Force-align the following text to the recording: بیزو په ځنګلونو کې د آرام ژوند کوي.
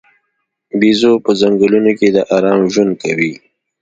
بیزو 0.79 1.13
په 1.23 1.31
ځنګلونو 1.41 1.91
کې 1.99 2.07
د 2.15 2.17
آرام 2.35 2.61
ژوند 2.73 2.93
کوي. 3.03 3.33